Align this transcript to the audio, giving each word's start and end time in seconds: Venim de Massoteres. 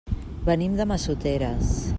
Venim 0.47 0.79
de 0.81 0.89
Massoteres. 0.93 1.75